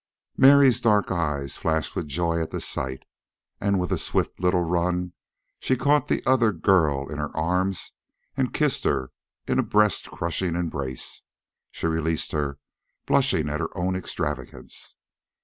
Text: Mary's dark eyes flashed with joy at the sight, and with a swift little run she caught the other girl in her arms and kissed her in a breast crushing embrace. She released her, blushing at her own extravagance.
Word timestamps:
Mary's 0.35 0.81
dark 0.81 1.11
eyes 1.11 1.57
flashed 1.57 1.95
with 1.95 2.07
joy 2.07 2.41
at 2.41 2.49
the 2.49 2.59
sight, 2.59 3.03
and 3.59 3.79
with 3.79 3.91
a 3.91 3.99
swift 3.99 4.39
little 4.39 4.63
run 4.63 5.13
she 5.59 5.75
caught 5.77 6.07
the 6.07 6.25
other 6.25 6.51
girl 6.51 7.07
in 7.07 7.19
her 7.19 7.29
arms 7.37 7.91
and 8.35 8.51
kissed 8.51 8.83
her 8.83 9.11
in 9.47 9.59
a 9.59 9.61
breast 9.61 10.09
crushing 10.09 10.55
embrace. 10.55 11.21
She 11.69 11.85
released 11.85 12.31
her, 12.31 12.57
blushing 13.05 13.47
at 13.47 13.59
her 13.59 13.69
own 13.77 13.95
extravagance. 13.95 14.95